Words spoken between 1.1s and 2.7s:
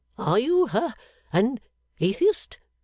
an Atheist?